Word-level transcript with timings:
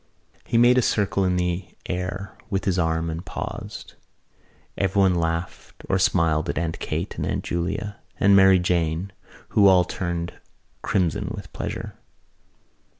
He 0.45 0.57
made 0.57 0.79
a 0.79 0.81
circle 0.81 1.23
in 1.23 1.35
the 1.35 1.75
air 1.85 2.35
with 2.49 2.65
his 2.65 2.79
arm 2.79 3.07
and 3.11 3.23
paused. 3.23 3.93
Everyone 4.75 5.13
laughed 5.13 5.83
or 5.87 5.99
smiled 5.99 6.49
at 6.49 6.57
Aunt 6.57 6.79
Kate 6.79 7.15
and 7.19 7.25
Aunt 7.27 7.43
Julia 7.43 7.97
and 8.19 8.35
Mary 8.35 8.57
Jane 8.57 9.11
who 9.49 9.67
all 9.67 9.83
turned 9.85 10.33
crimson 10.81 11.31
with 11.35 11.53
pleasure. 11.53 11.93